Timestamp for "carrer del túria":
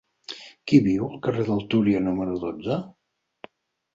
1.27-2.01